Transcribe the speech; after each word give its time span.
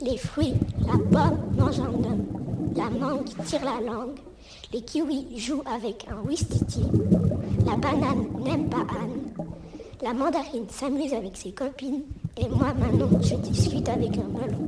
Les 0.00 0.16
fruits, 0.16 0.54
la 0.86 0.92
pomme 0.92 1.38
mange 1.56 1.80
un 1.80 1.88
homme, 1.88 2.24
la 2.76 2.88
mangue 2.88 3.24
tire 3.44 3.64
la 3.64 3.80
langue, 3.84 4.16
les 4.72 4.80
kiwis 4.82 5.26
jouent 5.36 5.64
avec 5.66 6.06
un 6.08 6.24
whistiti, 6.28 6.84
la 7.66 7.74
banane 7.76 8.28
n'aime 8.44 8.68
pas 8.68 8.86
Anne, 8.90 9.46
la 10.00 10.12
mandarine 10.12 10.68
s'amuse 10.68 11.12
avec 11.12 11.36
ses 11.36 11.50
copines, 11.50 12.02
et 12.36 12.48
moi 12.48 12.72
Manon 12.78 13.10
je 13.20 13.34
discute 13.36 13.88
avec 13.88 14.16
un 14.18 14.28
melon. 14.38 14.66